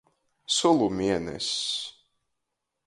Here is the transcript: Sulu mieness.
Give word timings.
Sulu 0.57 0.87
mieness. 0.97 1.49